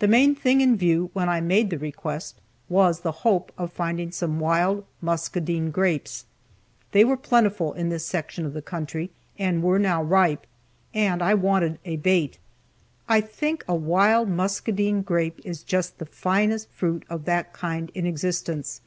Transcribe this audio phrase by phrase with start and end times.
[0.00, 4.10] The main thing in view, when I made the request, was the hope of finding
[4.10, 6.24] some wild muscadine grapes.
[6.90, 10.48] They were plentiful in this section of the country, and were now ripe,
[10.92, 12.38] and I wanted a bait.
[13.08, 18.06] I think a wild muscadine grape is just the finest fruit of that kind in
[18.06, 18.80] existence.